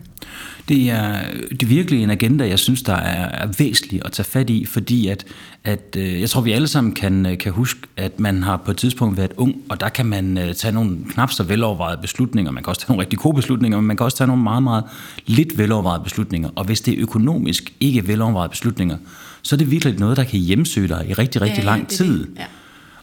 [0.69, 4.25] Det er, det er virkelig en agenda, jeg synes, der er, er væsentlig at tage
[4.25, 5.25] fat i, fordi at,
[5.63, 8.77] at øh, jeg tror, vi alle sammen kan, kan huske, at man har på et
[8.77, 12.51] tidspunkt været ung, og der kan man øh, tage nogle knap så velovervejede beslutninger.
[12.51, 14.63] Man kan også tage nogle rigtig gode beslutninger, men man kan også tage nogle meget,
[14.63, 14.83] meget
[15.25, 16.49] lidt velovervejede beslutninger.
[16.55, 18.97] Og hvis det er økonomisk ikke velovervejede beslutninger,
[19.41, 22.19] så er det virkelig noget, der kan hjemsøge dig i rigtig, rigtig ja, lang tid.
[22.19, 22.29] Det.
[22.37, 22.45] Ja.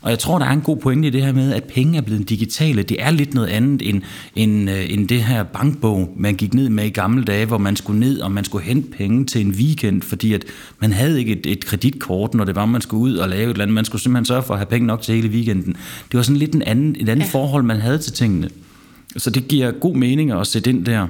[0.03, 2.03] Og jeg tror, der er en god pointe i det her med, at penge er
[2.03, 2.83] blevet digitale.
[2.83, 4.03] Det er lidt noget andet end,
[4.37, 7.77] end, øh, end det her bankbog, man gik ned med i gamle dage, hvor man
[7.77, 10.45] skulle ned, og man skulle hente penge til en weekend, fordi at
[10.79, 13.51] man havde ikke et, et kreditkort, når det var, man skulle ud og lave et
[13.51, 13.75] eller andet.
[13.75, 15.77] Man skulle simpelthen sørge for at have penge nok til hele weekenden.
[16.11, 17.31] Det var sådan lidt en anden, et andet ja.
[17.31, 18.49] forhold, man havde til tingene.
[19.17, 21.07] Så det giver god mening at sætte ind der.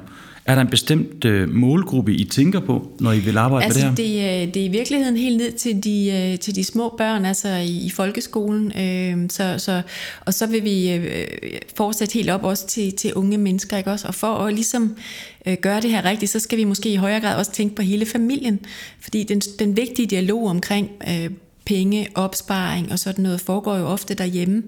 [0.50, 3.96] Er der en bestemt øh, målgruppe, I tænker på, når I vil arbejde altså, med
[3.96, 4.40] det her?
[4.40, 7.24] Det, øh, det er i virkeligheden helt ned til de, øh, til de små børn,
[7.24, 8.72] altså i, i folkeskolen.
[8.78, 9.82] Øh, så, så,
[10.26, 11.26] og så vil vi øh,
[11.76, 13.76] fortsætte helt op også til, til unge mennesker.
[13.76, 14.08] Ikke også?
[14.08, 14.96] Og for at ligesom
[15.46, 17.82] øh, gøre det her rigtigt, så skal vi måske i højere grad også tænke på
[17.82, 18.60] hele familien.
[19.00, 21.30] Fordi den, den vigtige dialog omkring øh,
[21.64, 24.62] penge, opsparing og sådan noget foregår jo ofte derhjemme.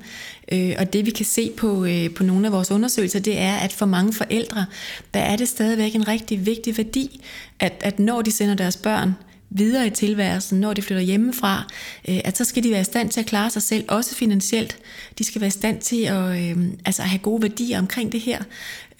[0.52, 3.57] Øh, og det vi kan se på, øh, på nogle af vores undersøgelser, det er,
[3.57, 4.66] at for mange forældre,
[5.14, 7.24] der er det stadigvæk en rigtig vigtig værdi,
[7.61, 9.14] at, at når de sender deres børn
[9.55, 11.67] videre i tilværelsen, når de flytter hjemmefra,
[12.09, 14.77] øh, at så skal de være i stand til at klare sig selv, også finansielt.
[15.19, 18.43] De skal være i stand til at øh, altså have gode værdier omkring det her.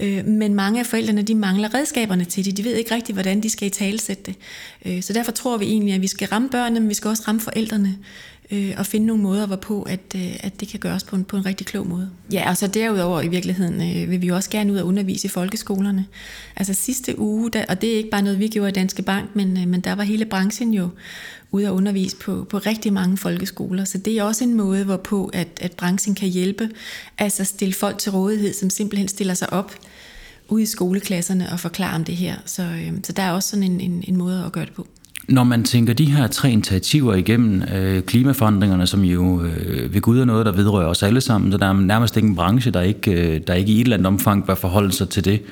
[0.01, 2.57] Øh, men mange af forældrene, de mangler redskaberne til det.
[2.57, 4.35] De ved ikke rigtigt, hvordan de skal i talesætte det.
[4.87, 7.23] Øh, så derfor tror vi egentlig, at vi skal ramme børnene, men vi skal også
[7.29, 7.99] ramme forældrene
[8.50, 11.37] øh, og finde nogle måder, hvorpå at, øh, at det kan gøres på en, på
[11.37, 12.11] en rigtig klog måde.
[12.33, 15.28] Ja, og så derudover i virkeligheden øh, vil vi også gerne ud og undervise i
[15.28, 16.07] folkeskolerne.
[16.57, 19.37] Altså sidste uge, der, og det er ikke bare noget, vi gjorde i Danske Bank,
[19.37, 20.88] men, øh, men der var hele branchen jo
[21.50, 23.85] ude og undervise på, på rigtig mange folkeskoler.
[23.85, 26.70] Så det er også en måde, hvorpå at, at branchen kan hjælpe,
[27.18, 29.74] altså stille folk til rådighed, som simpelthen stiller sig op
[30.48, 32.37] ude i skoleklasserne og forklare om det her.
[32.46, 34.87] Så, øh, så der er også sådan en, en, en måde at gøre det på.
[35.28, 40.18] Når man tænker de her tre initiativer igennem, øh, klimaforandringerne, som jo øh, ved Gud
[40.18, 42.80] er noget, der vedrører os alle sammen, så der er nærmest ikke en branche, der
[42.80, 45.42] ikke, øh, der ikke i et eller andet omfang bør forholde sig til det.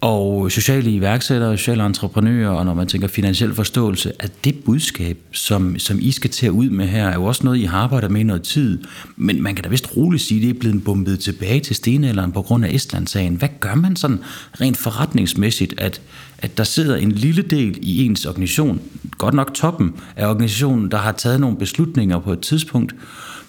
[0.00, 5.78] Og sociale iværksættere, sociale entreprenører, og når man tænker finansiel forståelse, at det budskab, som,
[5.78, 8.10] som I skal til at ud med her, er jo også noget, I har arbejdet
[8.10, 8.78] med i noget tid.
[9.16, 12.32] Men man kan da vist roligt sige, at det er blevet bumpet tilbage til stenalderen
[12.32, 13.34] på grund af Estland-sagen.
[13.34, 14.18] Hvad gør man sådan
[14.60, 16.00] rent forretningsmæssigt, at,
[16.42, 18.80] at der sidder en lille del i ens organisation,
[19.18, 22.94] godt nok toppen af organisationen, der har taget nogle beslutninger på et tidspunkt,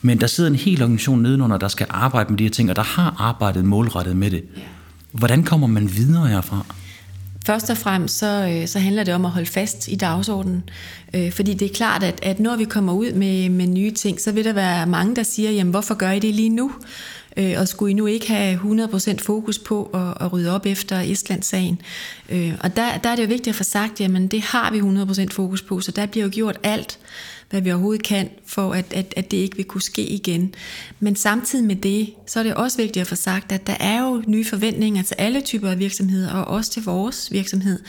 [0.02, 2.76] men der sidder en hel organisation nedenunder, der skal arbejde med de her ting, og
[2.76, 4.44] der har arbejdet målrettet med det.
[5.12, 6.66] Hvordan kommer man videre herfra?
[7.46, 10.64] Først og fremmest så, øh, så handler det om at holde fast i dagsordenen.
[11.14, 14.22] Øh, fordi det er klart, at, at når vi kommer ud med, med nye ting,
[14.22, 16.72] så vil der være mange, der siger, jamen hvorfor gør I det lige nu?
[17.38, 21.00] Øh, og skulle I nu ikke have 100% fokus på at, at rydde op efter
[21.00, 21.82] Estland-sagen?
[22.30, 24.80] Øh, og der, der er det jo vigtigt at få sagt, jamen det har vi
[24.80, 27.00] 100% fokus på, så der bliver jo gjort alt,
[27.50, 30.56] hvad vi overhovedet kan, for at, at, at det ikke vil kunne ske igen.
[31.00, 34.02] Men samtidig med det, så er det også vigtigt at få sagt, at der er
[34.02, 37.80] jo nye forventninger til alle typer af virksomheder, og også til vores virksomhed.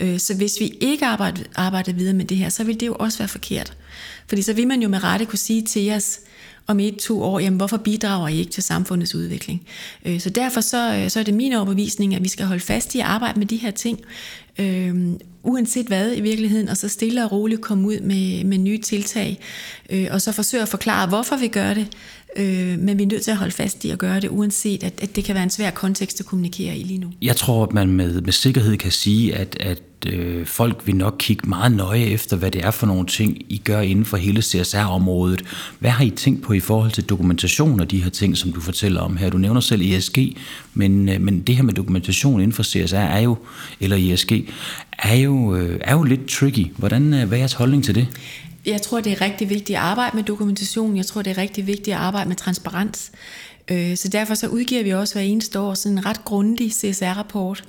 [0.00, 2.96] Øh, så hvis vi ikke arbejder, arbejder videre med det her, så vil det jo
[2.98, 3.72] også være forkert.
[4.28, 6.20] Fordi så vil man jo med rette kunne sige til os,
[6.66, 9.66] om et, to år, jamen hvorfor bidrager I ikke til samfundets udvikling?
[10.04, 12.94] Øh, så derfor så, øh, så er det min overbevisning, at vi skal holde fast
[12.94, 14.00] i at arbejde med de her ting,
[14.58, 14.94] øh,
[15.42, 19.38] uanset hvad i virkeligheden, og så stille og roligt komme ud med, med nye tiltag,
[19.90, 21.88] øh, og så forsøge at forklare, hvorfor vi gør det,
[22.36, 24.92] øh, men vi er nødt til at holde fast i at gøre det, uanset at,
[25.02, 27.12] at det kan være en svær kontekst at kommunikere i lige nu.
[27.22, 31.16] Jeg tror, at man med, med sikkerhed kan sige, at, at øh, folk vil nok
[31.18, 34.42] kigge meget nøje efter, hvad det er for nogle ting, I gør inden for hele
[34.42, 35.42] CSR-området.
[35.78, 38.60] Hvad har I tænkt på i forhold til dokumentation af de her ting, som du
[38.60, 39.30] fortæller om her?
[39.30, 40.18] Du nævner selv ESG,
[40.74, 43.36] men, øh, men det her med dokumentation inden for CSR er jo,
[43.80, 44.32] eller ESG,
[44.98, 46.66] er jo, øh, er jo lidt tricky.
[46.76, 48.08] Hvordan, øh, hvad er jeres holdning til det?
[48.66, 50.96] Jeg tror, det er rigtig vigtigt at arbejde med dokumentation.
[50.96, 53.12] Jeg tror, det er rigtig vigtigt at arbejde med transparens.
[53.70, 57.64] Øh, så derfor så udgiver vi også hver eneste år sådan en ret grundig CSR-rapport,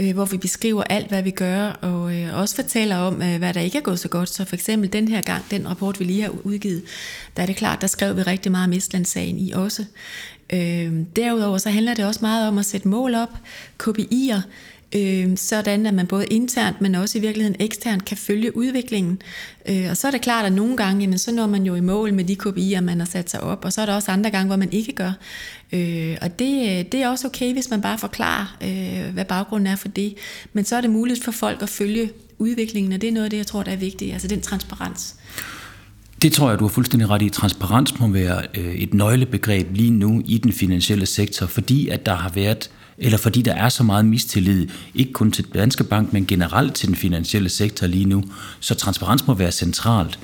[0.00, 3.54] øh, hvor vi beskriver alt, hvad vi gør, og øh, også fortæller om, øh, hvad
[3.54, 4.28] der ikke er gået så godt.
[4.28, 6.82] Så for eksempel den her gang, den rapport, vi lige har udgivet,
[7.36, 9.84] der er det klart, der skrev vi rigtig meget om Estlandssagen i også.
[11.16, 13.30] Derudover så handler det også meget om at sætte mål op,
[13.82, 14.40] KPI'er,
[14.94, 19.22] øh, sådan at man både internt, men også i virkeligheden eksternt kan følge udviklingen.
[19.68, 21.80] Øh, og så er det klart, at nogle gange, jamen, så når man jo i
[21.80, 24.30] mål med de KPI'er, man har sat sig op, og så er der også andre
[24.30, 25.12] gange, hvor man ikke gør.
[25.72, 29.76] Øh, og det, det er også okay, hvis man bare forklarer, øh, hvad baggrunden er
[29.76, 30.14] for det.
[30.52, 33.30] Men så er det muligt for folk at følge udviklingen, og det er noget af
[33.30, 35.14] det, jeg tror, der er vigtigt, altså den transparens.
[36.22, 37.28] Det tror jeg, du har fuldstændig ret i.
[37.28, 42.14] Transparens må være øh, et nøglebegreb lige nu i den finansielle sektor, fordi at der
[42.14, 46.26] har været eller fordi der er så meget mistillid, ikke kun til Danske Bank, men
[46.26, 48.24] generelt til den finansielle sektor lige nu.
[48.60, 50.18] Så transparens må være centralt.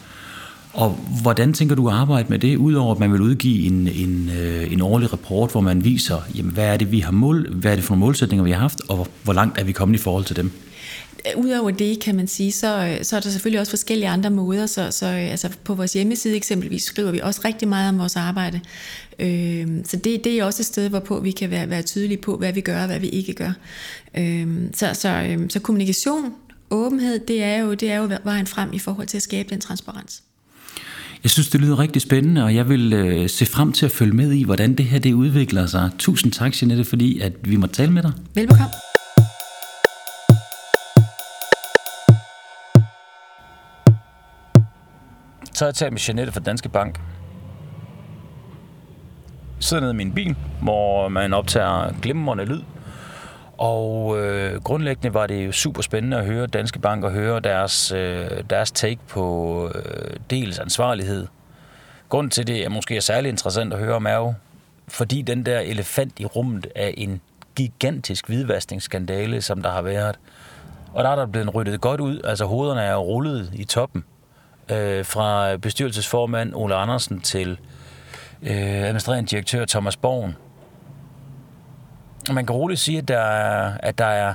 [0.73, 0.91] Og
[1.23, 4.73] hvordan tænker du at arbejde med det, udover at man vil udgive en, en, øh,
[4.73, 7.75] en årlig rapport, hvor man viser, jamen, hvad er det, vi har mål, hvad er
[7.77, 10.25] det for nogle målsætninger, vi har haft, og hvor langt er vi kommet i forhold
[10.25, 10.51] til dem?
[11.37, 14.67] Udover det, kan man sige, så, så er der selvfølgelig også forskellige andre måder.
[14.67, 18.61] Så, så altså på vores hjemmeside eksempelvis skriver vi også rigtig meget om vores arbejde.
[19.19, 22.37] Øh, så det, det er også et sted, hvorpå vi kan være, være tydelige på,
[22.37, 23.53] hvad vi gør og hvad vi ikke gør.
[24.19, 26.33] Øh, så, så, øh, så kommunikation,
[26.71, 29.61] åbenhed, det er, jo, det er jo vejen frem i forhold til at skabe den
[29.61, 30.23] transparens.
[31.23, 34.13] Jeg synes, det lyder rigtig spændende, og jeg vil øh, se frem til at følge
[34.13, 35.91] med i, hvordan det her det udvikler sig.
[35.99, 38.13] Tusind tak, Jeanette, fordi at vi må tale med dig.
[38.35, 38.71] Velbekomme.
[45.59, 47.01] Så har jeg talt med Jeanette fra Danske Bank.
[49.57, 52.63] Jeg sidder nede i min bil, hvor man optager glimrende lyd.
[53.57, 57.93] Og øh, grundlæggende var det jo super spændende at høre Danske Bank og høre deres,
[57.93, 61.27] øh, deres take på øh, dels ansvarlighed.
[62.09, 64.35] Grunden til det er måske er særlig interessant at høre om er jo,
[64.89, 67.21] fordi den der elefant i rummet er en
[67.57, 70.19] gigantisk hvidvaskningsskandale, som der har været.
[70.93, 74.05] Og der er der blevet ryddet godt ud, altså hovederne er rullet i toppen
[74.71, 77.59] øh, fra bestyrelsesformand Ole Andersen til
[78.43, 80.37] øh, administrerende direktør Thomas Borgen.
[82.33, 84.35] Man kan roligt sige, at, der er, at, der er,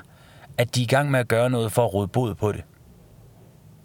[0.58, 2.64] at de er i gang med at gøre noget for at råde bod på det.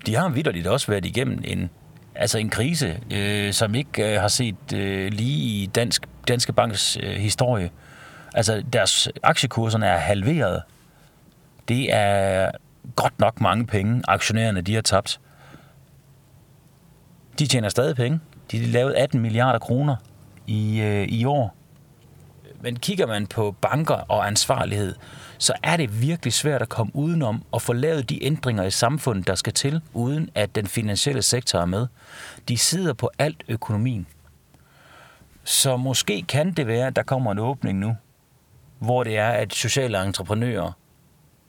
[0.07, 1.71] De har vidderligt også været igennem en,
[2.15, 6.99] altså en krise, øh, som ikke øh, har set øh, lige i dansk, Danske Banks
[7.03, 7.71] øh, historie.
[8.35, 10.63] Altså deres aktiekurserne er halveret.
[11.69, 12.51] Det er
[12.97, 15.21] godt nok mange penge, aktionærerne de har tabt.
[17.39, 18.21] De tjener stadig penge.
[18.51, 19.97] De lavede 18 milliarder kroner
[20.47, 21.55] i, øh, i år.
[22.61, 24.95] Men kigger man på banker og ansvarlighed,
[25.39, 29.27] så er det virkelig svært at komme udenom og få lavet de ændringer i samfundet,
[29.27, 31.87] der skal til, uden at den finansielle sektor er med.
[32.49, 34.07] De sidder på alt økonomien.
[35.45, 37.97] Så måske kan det være, at der kommer en åbning nu,
[38.79, 40.73] hvor det er, at sociale entreprenører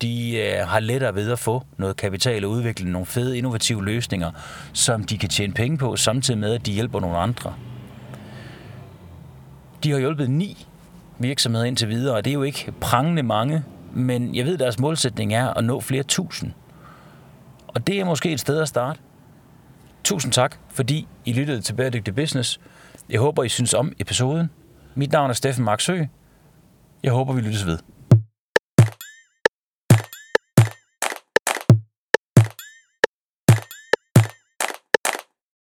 [0.02, 4.32] de øh, har lettere ved at få noget kapital og udvikle nogle fede, innovative løsninger,
[4.74, 7.54] som de kan tjene penge på, samtidig med, at de hjælper nogle andre.
[9.84, 10.68] De har hjulpet ni
[11.20, 14.80] virksomheder indtil videre, og det er jo ikke prangende mange, men jeg ved, at deres
[14.80, 16.52] målsætning er at nå flere tusind.
[17.68, 19.00] Og det er måske et sted at starte.
[20.04, 22.60] Tusind tak, fordi I lyttede til Bæredygtig Business.
[23.10, 24.50] Jeg håber, I synes om episoden.
[24.96, 26.04] Mit navn er Steffen Marksø.
[27.04, 27.78] Jeg håber, vi lyttes ved.